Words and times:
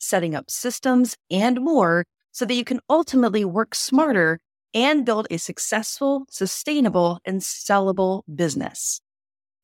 setting 0.00 0.34
up 0.34 0.50
systems, 0.50 1.16
and 1.30 1.60
more 1.60 2.04
so 2.32 2.44
that 2.44 2.54
you 2.54 2.64
can 2.64 2.80
ultimately 2.88 3.44
work 3.44 3.74
smarter 3.74 4.40
and 4.74 5.04
build 5.04 5.26
a 5.30 5.38
successful, 5.38 6.24
sustainable, 6.30 7.18
and 7.24 7.40
sellable 7.40 8.22
business. 8.34 9.00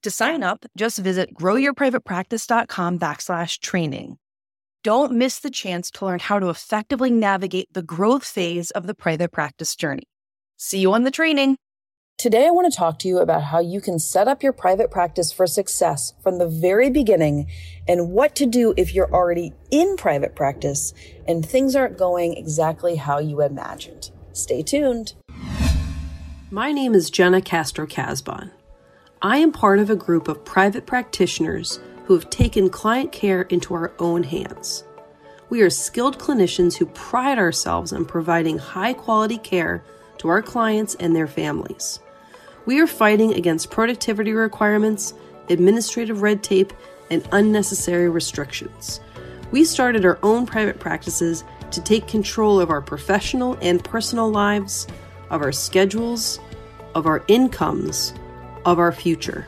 To 0.02 0.10
sign 0.10 0.42
up, 0.42 0.64
just 0.76 0.98
visit 0.98 1.34
growyourprivatepractice.com 1.34 2.98
backslash 2.98 3.58
training. 3.60 4.18
Don't 4.84 5.12
miss 5.12 5.40
the 5.40 5.50
chance 5.50 5.90
to 5.92 6.04
learn 6.04 6.20
how 6.20 6.38
to 6.38 6.48
effectively 6.48 7.10
navigate 7.10 7.72
the 7.72 7.82
growth 7.82 8.24
phase 8.24 8.70
of 8.70 8.86
the 8.86 8.94
private 8.94 9.32
practice 9.32 9.74
journey. 9.74 10.04
See 10.56 10.78
you 10.78 10.92
on 10.92 11.02
the 11.02 11.10
training. 11.10 11.56
Today, 12.18 12.46
I 12.46 12.50
want 12.50 12.72
to 12.72 12.74
talk 12.74 12.98
to 13.00 13.08
you 13.08 13.18
about 13.18 13.42
how 13.42 13.60
you 13.60 13.78
can 13.78 13.98
set 13.98 14.26
up 14.26 14.42
your 14.42 14.54
private 14.54 14.90
practice 14.90 15.30
for 15.30 15.46
success 15.46 16.14
from 16.22 16.38
the 16.38 16.48
very 16.48 16.88
beginning 16.88 17.46
and 17.86 18.10
what 18.10 18.34
to 18.36 18.46
do 18.46 18.72
if 18.78 18.94
you're 18.94 19.12
already 19.12 19.52
in 19.70 19.98
private 19.98 20.34
practice 20.34 20.94
and 21.28 21.44
things 21.44 21.76
aren't 21.76 21.98
going 21.98 22.34
exactly 22.34 22.96
how 22.96 23.18
you 23.18 23.42
imagined. 23.42 24.12
Stay 24.32 24.62
tuned. 24.62 25.12
My 26.50 26.72
name 26.72 26.94
is 26.94 27.10
Jena 27.10 27.42
Castro 27.42 27.86
Casbon. 27.86 28.50
I 29.20 29.36
am 29.36 29.52
part 29.52 29.78
of 29.78 29.90
a 29.90 29.94
group 29.94 30.26
of 30.26 30.42
private 30.42 30.86
practitioners 30.86 31.80
who 32.06 32.14
have 32.14 32.30
taken 32.30 32.70
client 32.70 33.12
care 33.12 33.42
into 33.42 33.74
our 33.74 33.92
own 33.98 34.22
hands. 34.22 34.84
We 35.50 35.60
are 35.60 35.68
skilled 35.68 36.18
clinicians 36.18 36.78
who 36.78 36.86
pride 36.86 37.38
ourselves 37.38 37.92
on 37.92 38.06
providing 38.06 38.56
high 38.56 38.94
quality 38.94 39.36
care 39.36 39.84
to 40.16 40.28
our 40.28 40.40
clients 40.40 40.94
and 40.94 41.14
their 41.14 41.26
families. 41.26 42.00
We 42.66 42.80
are 42.80 42.88
fighting 42.88 43.32
against 43.34 43.70
productivity 43.70 44.32
requirements, 44.32 45.14
administrative 45.48 46.22
red 46.22 46.42
tape, 46.42 46.72
and 47.12 47.26
unnecessary 47.30 48.08
restrictions. 48.08 49.00
We 49.52 49.64
started 49.64 50.04
our 50.04 50.18
own 50.24 50.46
private 50.46 50.80
practices 50.80 51.44
to 51.70 51.80
take 51.80 52.08
control 52.08 52.60
of 52.60 52.70
our 52.70 52.82
professional 52.82 53.56
and 53.62 53.84
personal 53.84 54.28
lives, 54.28 54.88
of 55.30 55.42
our 55.42 55.52
schedules, 55.52 56.40
of 56.96 57.06
our 57.06 57.22
incomes, 57.28 58.12
of 58.64 58.80
our 58.80 58.90
future. 58.90 59.46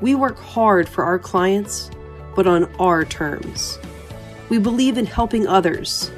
We 0.00 0.14
work 0.14 0.38
hard 0.38 0.88
for 0.88 1.02
our 1.02 1.18
clients, 1.18 1.90
but 2.36 2.46
on 2.46 2.72
our 2.76 3.04
terms. 3.04 3.80
We 4.48 4.58
believe 4.58 4.96
in 4.96 5.06
helping 5.06 5.48
others, 5.48 6.12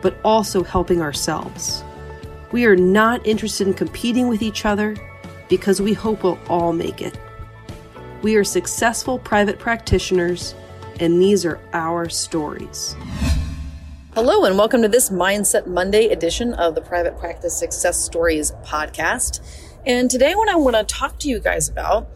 but 0.00 0.16
also 0.24 0.64
helping 0.64 1.02
ourselves. 1.02 1.84
We 2.50 2.64
are 2.64 2.76
not 2.76 3.26
interested 3.26 3.66
in 3.66 3.74
competing 3.74 4.28
with 4.28 4.40
each 4.40 4.64
other 4.64 4.96
because 5.48 5.80
we 5.80 5.92
hope 5.92 6.22
we'll 6.22 6.38
all 6.48 6.72
make 6.72 7.00
it. 7.00 7.18
We 8.22 8.36
are 8.36 8.44
successful 8.44 9.18
private 9.18 9.58
practitioners, 9.58 10.54
and 11.00 11.20
these 11.20 11.44
are 11.46 11.60
our 11.72 12.08
stories. 12.08 12.96
Hello, 14.14 14.44
and 14.44 14.58
welcome 14.58 14.82
to 14.82 14.88
this 14.88 15.10
Mindset 15.10 15.66
Monday 15.66 16.06
edition 16.08 16.52
of 16.54 16.74
the 16.74 16.80
Private 16.80 17.16
Practice 17.18 17.56
Success 17.56 18.02
Stories 18.02 18.52
podcast. 18.64 19.40
And 19.86 20.10
today, 20.10 20.34
what 20.34 20.48
I 20.48 20.56
want 20.56 20.76
to 20.76 20.82
talk 20.84 21.18
to 21.20 21.28
you 21.28 21.38
guys 21.38 21.68
about 21.68 22.08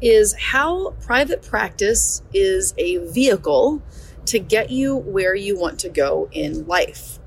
is 0.00 0.34
how 0.34 0.90
private 1.00 1.42
practice 1.42 2.22
is 2.32 2.74
a 2.76 2.96
vehicle 3.12 3.82
to 4.26 4.38
get 4.38 4.70
you 4.70 4.96
where 4.96 5.34
you 5.34 5.58
want 5.58 5.78
to 5.80 5.88
go 5.88 6.28
in 6.32 6.66
life. 6.66 7.20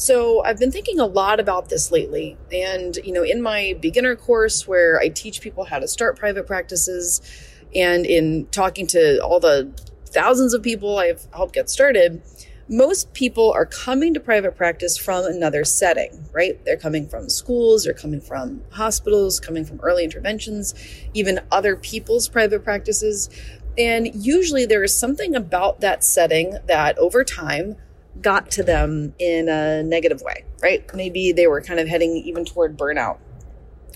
So 0.00 0.42
I've 0.42 0.58
been 0.58 0.72
thinking 0.72 0.98
a 0.98 1.04
lot 1.04 1.40
about 1.40 1.68
this 1.68 1.92
lately. 1.92 2.38
And, 2.50 2.96
you 3.04 3.12
know, 3.12 3.22
in 3.22 3.42
my 3.42 3.76
beginner 3.82 4.16
course 4.16 4.66
where 4.66 4.98
I 4.98 5.10
teach 5.10 5.42
people 5.42 5.64
how 5.64 5.78
to 5.78 5.86
start 5.86 6.18
private 6.18 6.46
practices, 6.46 7.20
and 7.74 8.06
in 8.06 8.46
talking 8.46 8.86
to 8.88 9.22
all 9.22 9.40
the 9.40 9.70
thousands 10.06 10.54
of 10.54 10.62
people 10.62 10.96
I've 10.96 11.28
helped 11.34 11.52
get 11.52 11.68
started, 11.68 12.22
most 12.66 13.12
people 13.12 13.52
are 13.52 13.66
coming 13.66 14.14
to 14.14 14.20
private 14.20 14.56
practice 14.56 14.96
from 14.96 15.26
another 15.26 15.64
setting, 15.66 16.24
right? 16.32 16.64
They're 16.64 16.78
coming 16.78 17.06
from 17.06 17.28
schools, 17.28 17.84
they're 17.84 17.92
coming 17.92 18.22
from 18.22 18.62
hospitals, 18.70 19.38
coming 19.38 19.66
from 19.66 19.80
early 19.80 20.04
interventions, 20.04 20.74
even 21.12 21.40
other 21.52 21.76
people's 21.76 22.26
private 22.26 22.64
practices. 22.64 23.28
And 23.76 24.14
usually 24.14 24.64
there 24.64 24.82
is 24.82 24.96
something 24.96 25.36
about 25.36 25.82
that 25.82 26.02
setting 26.02 26.56
that 26.68 26.96
over 26.96 27.22
time 27.22 27.76
got 28.20 28.50
to 28.52 28.62
them 28.62 29.14
in 29.18 29.48
a 29.48 29.82
negative 29.82 30.22
way, 30.22 30.44
right? 30.62 30.84
Maybe 30.94 31.32
they 31.32 31.46
were 31.46 31.60
kind 31.60 31.80
of 31.80 31.88
heading 31.88 32.16
even 32.16 32.44
toward 32.44 32.76
burnout. 32.76 33.18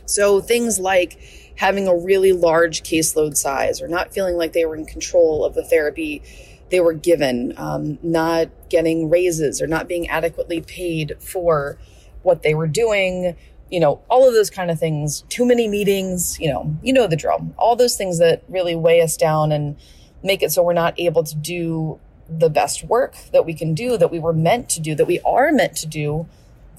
So 0.07 0.41
things 0.41 0.79
like 0.79 1.19
having 1.57 1.87
a 1.89 1.97
really 1.97 2.33
large 2.33 2.83
caseload 2.83 3.37
size 3.37 3.81
or 3.81 3.89
not 3.89 4.13
feeling 4.13 4.37
like 4.37 4.53
they 4.53 4.65
were 4.65 4.77
in 4.77 4.87
control 4.87 5.45
of 5.45 5.55
the 5.55 5.65
therapy 5.65 6.23
they 6.71 6.81
were 6.81 6.95
given, 6.95 7.55
um, 7.57 7.99
not 8.03 8.49
getting 8.69 9.09
raises 9.11 9.63
or 9.63 9.67
not 9.67 9.87
being 9.87 10.09
adequately 10.09 10.61
paid 10.61 11.15
for 11.21 11.79
what 12.23 12.43
they 12.43 12.55
were 12.55 12.67
doing, 12.67 13.37
you 13.71 13.79
know, 13.79 14.01
all 14.09 14.27
of 14.27 14.35
those 14.35 14.51
kind 14.51 14.71
of 14.71 14.79
things, 14.79 15.23
too 15.29 15.45
many 15.45 15.69
meetings, 15.69 16.39
you 16.41 16.51
know, 16.51 16.75
you 16.83 16.93
know 16.93 17.07
the 17.07 17.17
drill. 17.17 17.53
All 17.59 17.77
those 17.77 17.97
things 17.97 18.19
that 18.19 18.43
really 18.49 18.75
weigh 18.75 19.01
us 19.03 19.17
down 19.17 19.53
and 19.53 19.77
make 20.23 20.43
it 20.43 20.53
so 20.53 20.63
we're 20.63 20.73
not 20.73 20.99
able 20.99 21.23
to 21.23 21.37
do 21.37 22.01
the 22.39 22.51
best 22.51 22.85
work 22.85 23.17
that 23.33 23.45
we 23.45 23.55
can 23.55 23.75
do, 23.75 23.97
that 23.97 24.11
we 24.11 24.19
were 24.19 24.33
meant 24.33 24.69
to 24.71 24.81
do, 24.81 24.95
that 24.95 25.07
we 25.07 25.21
are 25.21 25.53
meant 25.53 25.77
to 25.77 25.87
do 25.87 26.27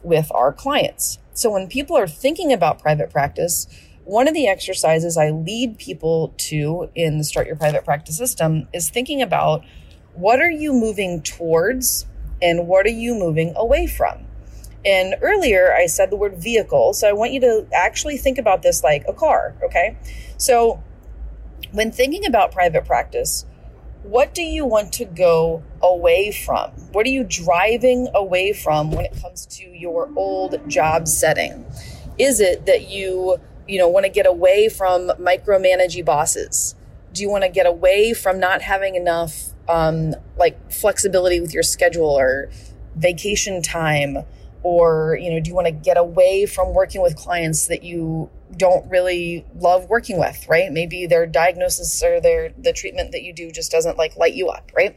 with 0.03 0.31
our 0.33 0.53
clients. 0.53 1.19
So 1.33 1.51
when 1.51 1.67
people 1.67 1.97
are 1.97 2.07
thinking 2.07 2.53
about 2.53 2.79
private 2.79 3.09
practice, 3.09 3.67
one 4.03 4.27
of 4.27 4.33
the 4.33 4.47
exercises 4.47 5.17
I 5.17 5.31
lead 5.31 5.77
people 5.77 6.33
to 6.37 6.89
in 6.95 7.17
the 7.17 7.23
Start 7.23 7.47
Your 7.47 7.55
Private 7.55 7.83
Practice 7.83 8.17
system 8.17 8.67
is 8.71 8.89
thinking 8.89 9.21
about 9.21 9.63
what 10.13 10.39
are 10.39 10.51
you 10.51 10.71
moving 10.73 11.21
towards 11.21 12.05
and 12.41 12.67
what 12.67 12.85
are 12.85 12.89
you 12.89 13.15
moving 13.15 13.53
away 13.55 13.87
from? 13.87 14.25
And 14.85 15.15
earlier 15.21 15.73
I 15.73 15.87
said 15.87 16.11
the 16.11 16.15
word 16.15 16.37
vehicle. 16.37 16.93
So 16.93 17.09
I 17.09 17.13
want 17.13 17.33
you 17.33 17.41
to 17.41 17.67
actually 17.73 18.17
think 18.17 18.37
about 18.37 18.61
this 18.61 18.83
like 18.83 19.03
a 19.07 19.13
car, 19.13 19.55
okay? 19.63 19.97
So 20.37 20.83
when 21.71 21.91
thinking 21.91 22.25
about 22.25 22.51
private 22.51 22.85
practice, 22.85 23.45
what 24.07 24.35
do 24.35 24.43
you 24.43 24.65
want 24.65 24.93
to 24.93 25.05
go 25.05 25.63
away 25.81 26.31
from? 26.31 26.69
What 26.91 27.07
are 27.07 27.09
you 27.09 27.23
driving 27.23 28.07
away 28.13 28.53
from 28.53 28.91
when 28.91 29.05
it 29.05 29.19
comes 29.19 29.47
to 29.57 29.65
your 29.65 30.11
old 30.15 30.69
job 30.69 31.07
setting? 31.07 31.65
Is 32.19 32.39
it 32.39 32.67
that 32.67 32.87
you, 32.87 33.37
you 33.67 33.79
know, 33.79 33.87
want 33.89 34.05
to 34.05 34.11
get 34.11 34.27
away 34.27 34.69
from 34.69 35.07
micromanaging 35.19 36.05
bosses? 36.05 36.75
Do 37.13 37.23
you 37.23 37.29
want 37.29 37.45
to 37.45 37.49
get 37.49 37.65
away 37.65 38.13
from 38.13 38.39
not 38.39 38.61
having 38.61 38.93
enough 38.93 39.49
um, 39.67 40.13
like 40.37 40.71
flexibility 40.71 41.41
with 41.41 41.53
your 41.53 41.63
schedule 41.63 42.09
or 42.09 42.49
vacation 42.95 43.63
time? 43.63 44.19
Or, 44.61 45.17
you 45.19 45.31
know, 45.31 45.39
do 45.39 45.49
you 45.49 45.55
want 45.55 45.67
to 45.67 45.73
get 45.73 45.97
away 45.97 46.45
from 46.45 46.75
working 46.75 47.01
with 47.01 47.15
clients 47.15 47.67
that 47.67 47.83
you 47.83 48.29
don't 48.55 48.89
really 48.89 49.45
love 49.55 49.89
working 49.89 50.19
with, 50.19 50.47
right? 50.47 50.71
Maybe 50.71 51.07
their 51.07 51.25
diagnosis 51.25 52.01
or 52.03 52.21
their 52.21 52.53
the 52.57 52.73
treatment 52.73 53.11
that 53.11 53.23
you 53.23 53.33
do 53.33 53.51
just 53.51 53.71
doesn't 53.71 53.97
like 53.97 54.15
light 54.17 54.33
you 54.33 54.47
up, 54.47 54.71
right? 54.75 54.95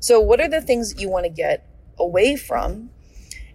So 0.00 0.20
what 0.20 0.40
are 0.40 0.48
the 0.48 0.60
things 0.60 1.00
you 1.00 1.08
want 1.08 1.24
to 1.24 1.30
get 1.30 1.66
away 1.98 2.36
from? 2.36 2.90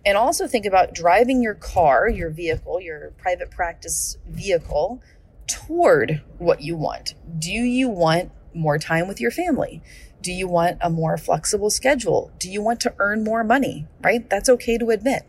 And 0.05 0.17
also 0.17 0.47
think 0.47 0.65
about 0.65 0.93
driving 0.93 1.41
your 1.41 1.53
car, 1.53 2.09
your 2.09 2.29
vehicle, 2.29 2.81
your 2.81 3.11
private 3.17 3.51
practice 3.51 4.17
vehicle 4.27 5.01
toward 5.47 6.21
what 6.37 6.61
you 6.61 6.75
want. 6.75 7.13
Do 7.39 7.51
you 7.51 7.89
want 7.89 8.31
more 8.53 8.77
time 8.77 9.07
with 9.07 9.21
your 9.21 9.31
family? 9.31 9.81
Do 10.21 10.31
you 10.31 10.47
want 10.47 10.77
a 10.81 10.89
more 10.89 11.17
flexible 11.17 11.69
schedule? 11.69 12.31
Do 12.37 12.49
you 12.49 12.61
want 12.61 12.79
to 12.81 12.93
earn 12.99 13.23
more 13.23 13.43
money, 13.43 13.87
right? 14.01 14.29
That's 14.29 14.49
okay 14.49 14.77
to 14.77 14.89
admit. 14.89 15.23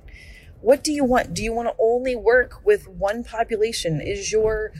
What 0.64 0.82
do 0.82 0.94
you 0.94 1.04
want? 1.04 1.34
Do 1.34 1.44
you 1.44 1.52
want 1.52 1.68
to 1.68 1.74
only 1.78 2.16
work 2.16 2.64
with 2.64 2.88
one 2.88 3.22
population? 3.22 4.00
Is 4.00 4.32
your 4.32 4.72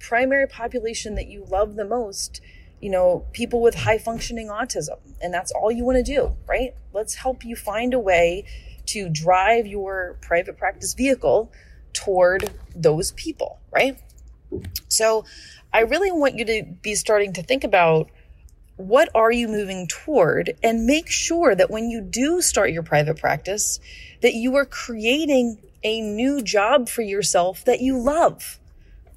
primary 0.00 0.48
population 0.48 1.14
that 1.14 1.28
you 1.28 1.44
love 1.44 1.76
the 1.76 1.84
most, 1.84 2.40
you 2.80 2.90
know, 2.90 3.24
people 3.32 3.62
with 3.62 3.76
high 3.76 3.98
functioning 3.98 4.48
autism? 4.48 4.98
And 5.22 5.32
that's 5.32 5.52
all 5.52 5.70
you 5.70 5.84
want 5.84 5.96
to 5.98 6.02
do, 6.02 6.34
right? 6.48 6.74
Let's 6.92 7.14
help 7.14 7.44
you 7.44 7.54
find 7.54 7.94
a 7.94 8.00
way 8.00 8.46
to 8.86 9.08
drive 9.08 9.64
your 9.64 10.18
private 10.22 10.58
practice 10.58 10.94
vehicle 10.94 11.52
toward 11.92 12.50
those 12.74 13.12
people, 13.12 13.60
right? 13.70 13.96
So 14.88 15.24
I 15.72 15.82
really 15.82 16.10
want 16.10 16.34
you 16.34 16.46
to 16.46 16.64
be 16.82 16.96
starting 16.96 17.32
to 17.34 17.44
think 17.44 17.62
about 17.62 18.10
what 18.78 19.08
are 19.14 19.32
you 19.32 19.48
moving 19.48 19.86
toward? 19.88 20.56
And 20.62 20.86
make 20.86 21.10
sure 21.10 21.54
that 21.54 21.70
when 21.70 21.90
you 21.90 22.00
do 22.00 22.40
start 22.40 22.70
your 22.70 22.84
private 22.84 23.18
practice, 23.18 23.80
that 24.22 24.34
you 24.34 24.54
are 24.54 24.64
creating 24.64 25.58
a 25.82 26.00
new 26.00 26.40
job 26.40 26.88
for 26.88 27.02
yourself 27.02 27.64
that 27.64 27.80
you 27.80 27.98
love. 27.98 28.58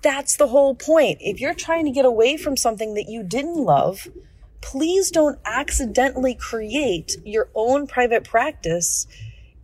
That's 0.01 0.35
the 0.35 0.47
whole 0.47 0.73
point. 0.73 1.19
If 1.21 1.39
you're 1.39 1.53
trying 1.53 1.85
to 1.85 1.91
get 1.91 2.05
away 2.05 2.37
from 2.37 2.57
something 2.57 2.95
that 2.95 3.07
you 3.07 3.23
didn't 3.23 3.63
love, 3.63 4.07
please 4.61 5.11
don't 5.11 5.39
accidentally 5.45 6.33
create 6.33 7.17
your 7.23 7.49
own 7.53 7.85
private 7.85 8.23
practice 8.23 9.05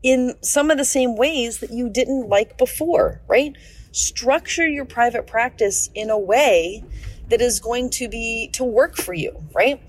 in 0.03 0.35
some 0.41 0.69
of 0.69 0.77
the 0.77 0.85
same 0.85 1.15
ways 1.15 1.59
that 1.59 1.71
you 1.71 1.89
didn't 1.89 2.29
like 2.29 2.57
before, 2.57 3.21
right? 3.27 3.55
Structure 3.97 4.67
your 4.67 4.85
private 4.85 5.25
practice 5.25 5.89
in 5.95 6.11
a 6.11 6.19
way 6.19 6.83
that 7.29 7.41
is 7.41 7.59
going 7.59 7.89
to 7.89 8.07
be 8.07 8.47
to 8.53 8.63
work 8.63 8.95
for 8.95 9.15
you, 9.15 9.43
right? 9.55 9.81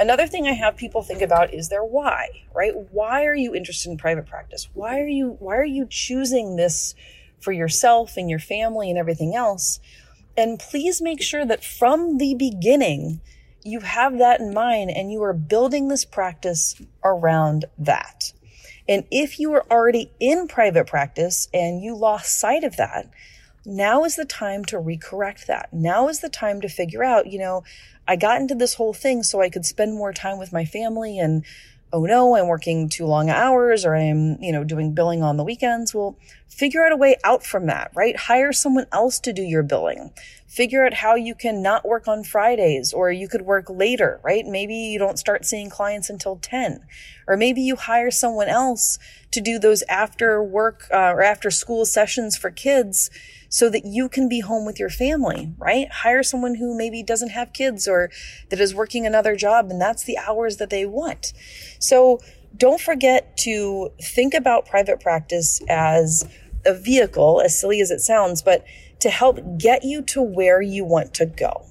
Another 0.00 0.26
thing 0.26 0.48
I 0.48 0.52
have 0.52 0.76
people 0.76 1.04
think 1.04 1.22
about 1.22 1.54
is 1.54 1.68
their 1.68 1.84
why, 1.84 2.28
right? 2.52 2.72
Why 2.90 3.24
are 3.24 3.36
you 3.36 3.54
interested 3.54 3.88
in 3.92 3.98
private 3.98 4.26
practice? 4.26 4.68
Why 4.74 4.98
are 4.98 5.06
you 5.06 5.36
why 5.38 5.58
are 5.58 5.64
you 5.64 5.86
choosing 5.88 6.56
this 6.56 6.96
for 7.38 7.52
yourself 7.52 8.16
and 8.16 8.28
your 8.28 8.40
family 8.40 8.90
and 8.90 8.98
everything 8.98 9.36
else? 9.36 9.78
And 10.36 10.58
please 10.58 11.00
make 11.00 11.22
sure 11.22 11.46
that 11.46 11.62
from 11.62 12.18
the 12.18 12.34
beginning 12.34 13.20
you 13.62 13.78
have 13.78 14.18
that 14.18 14.40
in 14.40 14.52
mind 14.52 14.90
and 14.90 15.12
you 15.12 15.22
are 15.22 15.32
building 15.32 15.86
this 15.86 16.04
practice 16.04 16.82
around 17.04 17.66
that. 17.78 18.32
And 18.88 19.04
if 19.12 19.38
you 19.38 19.52
are 19.52 19.64
already 19.70 20.10
in 20.18 20.48
private 20.48 20.88
practice 20.88 21.46
and 21.54 21.80
you 21.80 21.94
lost 21.94 22.40
sight 22.40 22.64
of 22.64 22.76
that, 22.76 23.08
now 23.64 24.04
is 24.04 24.16
the 24.16 24.24
time 24.24 24.64
to 24.66 24.76
recorrect 24.76 25.46
that. 25.46 25.72
Now 25.72 26.08
is 26.08 26.20
the 26.20 26.28
time 26.28 26.60
to 26.60 26.68
figure 26.68 27.04
out, 27.04 27.26
you 27.26 27.38
know, 27.38 27.62
I 28.06 28.16
got 28.16 28.40
into 28.40 28.54
this 28.54 28.74
whole 28.74 28.92
thing 28.92 29.22
so 29.22 29.40
I 29.40 29.48
could 29.48 29.64
spend 29.64 29.94
more 29.94 30.12
time 30.12 30.38
with 30.38 30.52
my 30.52 30.64
family 30.64 31.18
and 31.18 31.44
oh 31.92 32.04
no, 32.04 32.36
I'm 32.36 32.48
working 32.48 32.88
too 32.88 33.06
long 33.06 33.28
hours 33.28 33.84
or 33.84 33.94
I'm, 33.94 34.42
you 34.42 34.50
know, 34.50 34.64
doing 34.64 34.92
billing 34.94 35.22
on 35.22 35.36
the 35.36 35.44
weekends. 35.44 35.94
Well, 35.94 36.16
figure 36.48 36.84
out 36.84 36.92
a 36.92 36.96
way 36.96 37.16
out 37.22 37.44
from 37.44 37.66
that, 37.66 37.90
right? 37.94 38.16
Hire 38.16 38.52
someone 38.52 38.86
else 38.92 39.20
to 39.20 39.32
do 39.32 39.42
your 39.42 39.62
billing. 39.62 40.10
Figure 40.52 40.84
out 40.84 40.92
how 40.92 41.14
you 41.14 41.34
can 41.34 41.62
not 41.62 41.82
work 41.82 42.06
on 42.06 42.22
Fridays 42.22 42.92
or 42.92 43.10
you 43.10 43.26
could 43.26 43.40
work 43.40 43.70
later, 43.70 44.20
right? 44.22 44.44
Maybe 44.44 44.74
you 44.74 44.98
don't 44.98 45.18
start 45.18 45.46
seeing 45.46 45.70
clients 45.70 46.10
until 46.10 46.36
10 46.36 46.84
or 47.26 47.38
maybe 47.38 47.62
you 47.62 47.74
hire 47.74 48.10
someone 48.10 48.48
else 48.48 48.98
to 49.30 49.40
do 49.40 49.58
those 49.58 49.82
after 49.88 50.44
work 50.44 50.88
uh, 50.92 51.14
or 51.14 51.22
after 51.22 51.50
school 51.50 51.86
sessions 51.86 52.36
for 52.36 52.50
kids 52.50 53.08
so 53.48 53.70
that 53.70 53.86
you 53.86 54.10
can 54.10 54.28
be 54.28 54.40
home 54.40 54.66
with 54.66 54.78
your 54.78 54.90
family, 54.90 55.54
right? 55.56 55.90
Hire 55.90 56.22
someone 56.22 56.56
who 56.56 56.76
maybe 56.76 57.02
doesn't 57.02 57.30
have 57.30 57.54
kids 57.54 57.88
or 57.88 58.10
that 58.50 58.60
is 58.60 58.74
working 58.74 59.06
another 59.06 59.34
job 59.36 59.70
and 59.70 59.80
that's 59.80 60.04
the 60.04 60.18
hours 60.18 60.58
that 60.58 60.68
they 60.68 60.84
want. 60.84 61.32
So 61.78 62.20
don't 62.54 62.80
forget 62.80 63.38
to 63.38 63.90
think 64.02 64.34
about 64.34 64.66
private 64.66 65.00
practice 65.00 65.62
as 65.66 66.28
a 66.66 66.74
vehicle, 66.74 67.40
as 67.40 67.58
silly 67.58 67.80
as 67.80 67.90
it 67.90 68.00
sounds, 68.00 68.42
but 68.42 68.64
to 69.02 69.10
help 69.10 69.38
get 69.58 69.84
you 69.84 70.02
to 70.02 70.22
where 70.22 70.60
you 70.60 70.84
want 70.84 71.14
to 71.14 71.26
go. 71.26 71.66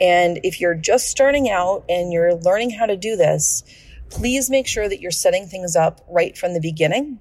And 0.00 0.40
if 0.44 0.60
you're 0.60 0.74
just 0.74 1.08
starting 1.08 1.50
out 1.50 1.84
and 1.88 2.12
you're 2.12 2.34
learning 2.34 2.70
how 2.70 2.86
to 2.86 2.96
do 2.96 3.16
this, 3.16 3.62
please 4.08 4.48
make 4.48 4.66
sure 4.66 4.88
that 4.88 5.00
you're 5.00 5.10
setting 5.10 5.46
things 5.46 5.76
up 5.76 6.04
right 6.08 6.36
from 6.36 6.54
the 6.54 6.60
beginning 6.60 7.18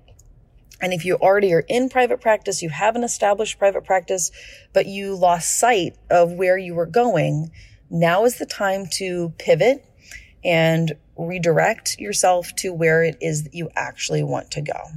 and 0.82 0.94
if 0.94 1.06
you 1.06 1.16
already 1.16 1.54
are 1.54 1.66
in 1.68 1.90
private 1.90 2.22
practice, 2.22 2.62
you 2.62 2.70
have 2.70 2.96
an 2.96 3.04
established 3.04 3.60
private 3.60 3.84
practice, 3.84 4.32
but 4.74 4.86
you 4.86 5.16
lost 5.16 5.60
sight 5.60 5.98
of 6.10 6.32
where 6.34 6.58
you 6.58 6.74
were 6.74 6.86
going, 6.86 7.52
now 7.90 8.26
is 8.26 8.38
the 8.38 8.46
time 8.46 8.86
to 8.94 9.34
pivot 9.38 9.86
and 10.44 10.94
redirect 11.18 12.00
yourself 12.00 12.56
to 12.58 12.74
where 12.74 13.04
it 13.04 13.18
is 13.22 13.44
that 13.44 13.54
you 13.54 13.70
actually 13.76 14.24
want 14.24 14.52
to 14.52 14.62
go. 14.62 14.92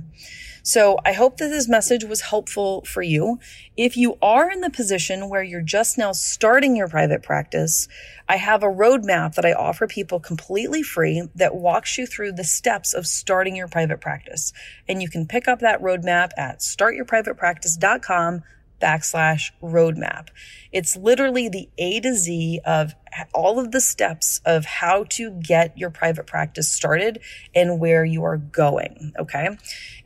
So 0.64 0.98
I 1.04 1.12
hope 1.12 1.38
that 1.38 1.48
this 1.48 1.68
message 1.68 2.04
was 2.04 2.20
helpful 2.20 2.82
for 2.82 3.02
you. 3.02 3.40
If 3.76 3.96
you 3.96 4.16
are 4.22 4.48
in 4.48 4.60
the 4.60 4.70
position 4.70 5.28
where 5.28 5.42
you're 5.42 5.60
just 5.60 5.98
now 5.98 6.12
starting 6.12 6.76
your 6.76 6.86
private 6.86 7.24
practice, 7.24 7.88
I 8.28 8.36
have 8.36 8.62
a 8.62 8.68
roadmap 8.68 9.34
that 9.34 9.44
I 9.44 9.54
offer 9.54 9.88
people 9.88 10.20
completely 10.20 10.84
free 10.84 11.28
that 11.34 11.56
walks 11.56 11.98
you 11.98 12.06
through 12.06 12.32
the 12.32 12.44
steps 12.44 12.94
of 12.94 13.08
starting 13.08 13.56
your 13.56 13.66
private 13.66 14.00
practice. 14.00 14.52
And 14.88 15.02
you 15.02 15.08
can 15.08 15.26
pick 15.26 15.48
up 15.48 15.58
that 15.58 15.82
roadmap 15.82 16.30
at 16.36 16.60
startyourprivatepractice.com 16.60 18.44
backslash 18.82 19.52
roadmap. 19.62 20.28
It's 20.72 20.96
literally 20.96 21.48
the 21.48 21.68
A 21.78 22.00
to 22.00 22.14
Z 22.14 22.60
of 22.64 22.94
all 23.34 23.58
of 23.58 23.72
the 23.72 23.80
steps 23.80 24.40
of 24.44 24.64
how 24.64 25.04
to 25.10 25.30
get 25.30 25.76
your 25.76 25.90
private 25.90 26.26
practice 26.26 26.70
started 26.70 27.20
and 27.54 27.78
where 27.78 28.04
you 28.04 28.24
are 28.24 28.38
going. 28.38 29.12
Okay. 29.18 29.56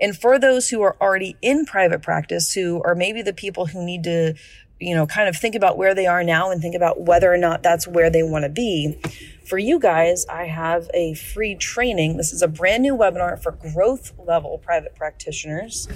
And 0.00 0.17
for 0.17 0.38
those 0.38 0.69
who 0.69 0.82
are 0.82 0.96
already 1.00 1.37
in 1.40 1.64
private 1.64 2.02
practice, 2.02 2.52
who 2.52 2.82
are 2.82 2.94
maybe 2.94 3.23
the 3.23 3.32
people 3.32 3.67
who 3.67 3.84
need 3.84 4.05
to, 4.05 4.34
you 4.81 4.94
know, 4.94 5.06
kind 5.06 5.29
of 5.29 5.37
think 5.37 5.55
about 5.55 5.79
where 5.79 5.94
they 5.94 6.06
are 6.06 6.22
now 6.22 6.50
and 6.50 6.61
think 6.61 6.75
about 6.75 7.00
whether 7.00 7.32
or 7.32 7.38
not 7.38 7.62
that's 7.62 7.87
where 7.88 8.11
they 8.11 8.22
want 8.22 8.44
to 8.44 8.50
be. 8.50 8.99
For 9.46 9.58
you 9.58 9.79
guys, 9.79 10.26
I 10.26 10.46
have 10.46 10.90
a 10.93 11.14
free 11.14 11.55
training. 11.55 12.17
This 12.17 12.32
is 12.32 12.43
a 12.43 12.49
brand 12.49 12.82
new 12.82 12.96
webinar 12.96 13.40
for 13.40 13.52
growth 13.52 14.12
level 14.19 14.58
private 14.58 14.96
practitioners 14.96 15.88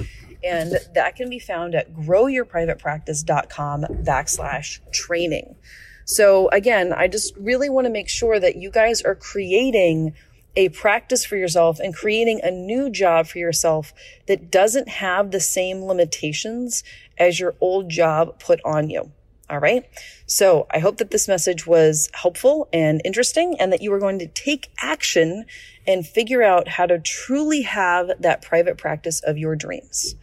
and 0.42 0.78
that 0.94 1.16
can 1.16 1.28
be 1.28 1.38
found 1.38 1.74
at 1.74 1.92
growyourprivatepractice.com 1.94 3.82
backslash 4.04 4.80
training. 4.92 5.56
So 6.04 6.48
again, 6.48 6.92
I 6.92 7.08
just 7.08 7.36
really 7.36 7.68
want 7.68 7.86
to 7.86 7.92
make 7.92 8.08
sure 8.08 8.40
that 8.40 8.56
you 8.56 8.70
guys 8.70 9.02
are 9.02 9.14
creating 9.14 10.14
a 10.56 10.68
practice 10.70 11.24
for 11.24 11.36
yourself 11.36 11.78
and 11.78 11.94
creating 11.94 12.40
a 12.42 12.50
new 12.50 12.90
job 12.90 13.26
for 13.26 13.38
yourself 13.38 13.92
that 14.26 14.50
doesn't 14.50 14.88
have 14.88 15.30
the 15.30 15.40
same 15.40 15.84
limitations 15.84 16.82
as 17.18 17.38
your 17.38 17.54
old 17.60 17.88
job 17.88 18.40
put 18.40 18.60
on 18.64 18.90
you. 18.90 19.12
All 19.48 19.58
right. 19.58 19.84
So 20.26 20.66
I 20.70 20.78
hope 20.78 20.98
that 20.98 21.10
this 21.10 21.26
message 21.26 21.66
was 21.66 22.08
helpful 22.14 22.68
and 22.72 23.02
interesting 23.04 23.56
and 23.58 23.72
that 23.72 23.82
you 23.82 23.92
are 23.92 23.98
going 23.98 24.20
to 24.20 24.28
take 24.28 24.70
action 24.80 25.44
and 25.86 26.06
figure 26.06 26.42
out 26.42 26.68
how 26.68 26.86
to 26.86 27.00
truly 27.00 27.62
have 27.62 28.10
that 28.20 28.42
private 28.42 28.78
practice 28.78 29.20
of 29.20 29.38
your 29.38 29.56
dreams. 29.56 30.14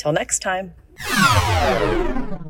Till 0.00 0.12
next 0.12 0.38
time. 0.38 0.72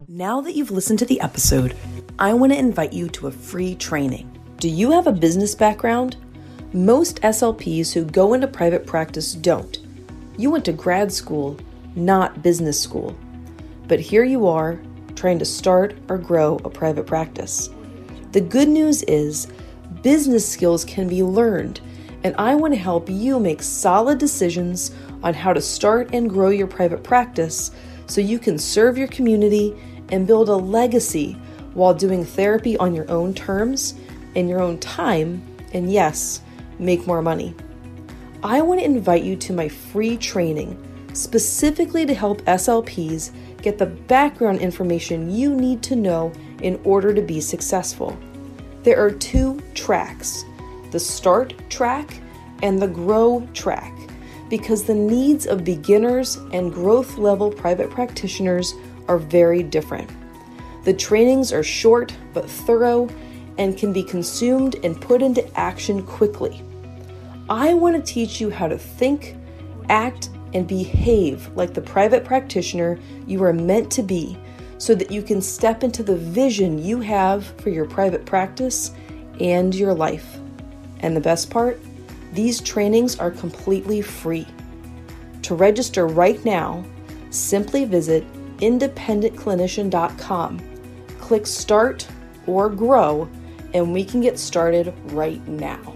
Now 0.06 0.40
that 0.40 0.52
you've 0.54 0.70
listened 0.70 1.00
to 1.00 1.04
the 1.04 1.20
episode, 1.20 1.76
I 2.16 2.32
want 2.32 2.52
to 2.52 2.58
invite 2.58 2.92
you 2.92 3.08
to 3.08 3.26
a 3.26 3.32
free 3.32 3.74
training. 3.74 4.30
Do 4.58 4.68
you 4.68 4.92
have 4.92 5.08
a 5.08 5.12
business 5.12 5.56
background? 5.56 6.16
Most 6.72 7.20
SLPs 7.22 7.92
who 7.92 8.04
go 8.04 8.34
into 8.34 8.46
private 8.46 8.86
practice 8.86 9.32
don't. 9.32 9.78
You 10.38 10.52
went 10.52 10.64
to 10.66 10.72
grad 10.72 11.10
school, 11.10 11.58
not 11.96 12.40
business 12.40 12.80
school. 12.80 13.18
But 13.88 13.98
here 13.98 14.22
you 14.22 14.46
are, 14.46 14.80
trying 15.16 15.40
to 15.40 15.44
start 15.44 15.98
or 16.08 16.18
grow 16.18 16.60
a 16.64 16.70
private 16.70 17.08
practice. 17.08 17.68
The 18.30 18.42
good 18.42 18.68
news 18.68 19.02
is, 19.02 19.48
business 20.02 20.48
skills 20.48 20.84
can 20.84 21.08
be 21.08 21.24
learned, 21.24 21.80
and 22.22 22.32
I 22.36 22.54
want 22.54 22.74
to 22.74 22.78
help 22.78 23.10
you 23.10 23.40
make 23.40 23.60
solid 23.60 24.18
decisions 24.18 24.92
on 25.22 25.34
how 25.34 25.52
to 25.52 25.60
start 25.60 26.10
and 26.12 26.30
grow 26.30 26.50
your 26.50 26.66
private 26.66 27.02
practice 27.02 27.70
so 28.06 28.20
you 28.20 28.38
can 28.38 28.58
serve 28.58 28.98
your 28.98 29.08
community 29.08 29.74
and 30.10 30.26
build 30.26 30.48
a 30.48 30.54
legacy 30.54 31.32
while 31.74 31.94
doing 31.94 32.24
therapy 32.24 32.76
on 32.78 32.94
your 32.94 33.08
own 33.10 33.32
terms, 33.32 33.94
in 34.34 34.48
your 34.48 34.60
own 34.60 34.78
time, 34.78 35.42
and 35.72 35.92
yes, 35.92 36.42
make 36.78 37.06
more 37.06 37.22
money. 37.22 37.54
I 38.42 38.62
want 38.62 38.80
to 38.80 38.86
invite 38.86 39.22
you 39.22 39.36
to 39.36 39.52
my 39.52 39.68
free 39.68 40.16
training 40.16 40.78
specifically 41.12 42.06
to 42.06 42.14
help 42.14 42.42
SLPs 42.42 43.32
get 43.62 43.78
the 43.78 43.86
background 43.86 44.60
information 44.60 45.30
you 45.30 45.54
need 45.54 45.82
to 45.82 45.96
know 45.96 46.32
in 46.62 46.80
order 46.84 47.12
to 47.12 47.20
be 47.20 47.40
successful. 47.40 48.18
There 48.82 49.02
are 49.02 49.10
two 49.10 49.60
tracks 49.74 50.44
the 50.90 50.98
start 50.98 51.54
track 51.70 52.20
and 52.62 52.82
the 52.82 52.88
grow 52.88 53.46
track 53.54 53.94
because 54.50 54.84
the 54.84 54.94
needs 54.94 55.46
of 55.46 55.64
beginners 55.64 56.36
and 56.52 56.74
growth 56.74 57.16
level 57.16 57.50
private 57.50 57.88
practitioners 57.88 58.74
are 59.08 59.18
very 59.18 59.62
different. 59.62 60.10
The 60.84 60.92
trainings 60.92 61.52
are 61.52 61.62
short 61.62 62.14
but 62.34 62.50
thorough 62.50 63.08
and 63.58 63.78
can 63.78 63.92
be 63.92 64.02
consumed 64.02 64.76
and 64.82 65.00
put 65.00 65.22
into 65.22 65.46
action 65.58 66.02
quickly. 66.02 66.62
I 67.48 67.74
want 67.74 67.96
to 67.96 68.12
teach 68.12 68.40
you 68.40 68.50
how 68.50 68.68
to 68.68 68.78
think, 68.78 69.36
act, 69.88 70.30
and 70.52 70.66
behave 70.66 71.48
like 71.54 71.74
the 71.74 71.80
private 71.80 72.24
practitioner 72.24 72.98
you 73.26 73.42
are 73.44 73.52
meant 73.52 73.90
to 73.92 74.02
be 74.02 74.36
so 74.78 74.94
that 74.94 75.10
you 75.10 75.22
can 75.22 75.40
step 75.42 75.84
into 75.84 76.02
the 76.02 76.16
vision 76.16 76.82
you 76.82 77.00
have 77.00 77.46
for 77.60 77.70
your 77.70 77.84
private 77.84 78.24
practice 78.24 78.92
and 79.38 79.74
your 79.74 79.94
life. 79.94 80.38
And 81.00 81.16
the 81.16 81.20
best 81.20 81.50
part? 81.50 81.78
These 82.32 82.60
trainings 82.60 83.18
are 83.18 83.30
completely 83.30 84.02
free. 84.02 84.46
To 85.42 85.54
register 85.54 86.06
right 86.06 86.42
now, 86.44 86.84
simply 87.30 87.84
visit 87.84 88.24
independentclinician.com, 88.58 90.60
click 91.18 91.46
Start 91.46 92.06
or 92.46 92.68
Grow, 92.68 93.28
and 93.74 93.92
we 93.92 94.04
can 94.04 94.20
get 94.20 94.38
started 94.38 94.94
right 95.12 95.44
now. 95.48 95.94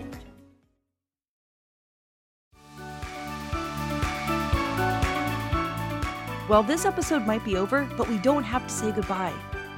Well, 6.48 6.62
this 6.62 6.84
episode 6.84 7.26
might 7.26 7.44
be 7.44 7.56
over, 7.56 7.88
but 7.96 8.08
we 8.08 8.18
don't 8.18 8.44
have 8.44 8.66
to 8.66 8.72
say 8.72 8.92
goodbye. 8.92 9.32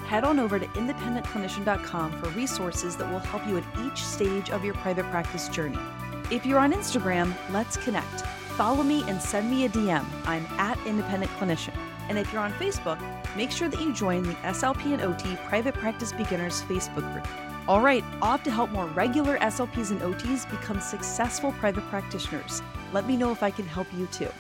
Head 0.07 0.25
on 0.25 0.41
over 0.41 0.59
to 0.59 0.67
independentclinician.com 0.67 2.21
for 2.21 2.29
resources 2.31 2.97
that 2.97 3.09
will 3.11 3.21
help 3.21 3.47
you 3.47 3.57
at 3.57 3.65
each 3.85 4.03
stage 4.03 4.51
of 4.51 4.65
your 4.65 4.75
private 4.75 5.07
practice 5.07 5.49
journey. 5.49 5.79
If 6.29 6.45
you're 6.45 6.59
on 6.59 6.73
Instagram, 6.73 7.33
let's 7.53 7.77
connect. 7.77 8.23
Follow 8.57 8.83
me 8.83 9.05
and 9.09 9.23
send 9.23 9.49
me 9.49 9.65
a 9.65 9.69
DM. 9.69 10.05
I'm 10.25 10.45
at 10.59 10.77
Independent 10.85 11.31
Clinician. 11.33 11.77
And 12.09 12.19
if 12.19 12.33
you're 12.33 12.43
on 12.43 12.53
Facebook, 12.55 13.01
make 13.37 13.53
sure 13.53 13.69
that 13.69 13.81
you 13.81 13.93
join 13.93 14.25
the 14.25 14.35
SLP 14.43 14.93
and 14.93 15.03
OT 15.03 15.37
Private 15.47 15.75
Practice 15.75 16.13
Beginners 16.13 16.63
Facebook 16.63 17.13
group. 17.13 17.29
All 17.69 17.81
right, 17.81 18.03
off 18.21 18.43
to 18.43 18.51
help 18.51 18.71
more 18.71 18.87
regular 18.87 19.39
SLPs 19.39 19.93
and 19.93 20.01
OTs 20.01 20.51
become 20.51 20.81
successful 20.81 21.53
private 21.53 21.85
practitioners. 21.91 22.61
Let 22.93 23.07
me 23.07 23.17
know 23.17 23.31
if 23.31 23.45
I 23.45 23.53
can 23.53 23.67
help 23.67 23.87
you 23.97 24.07
too. 24.07 24.31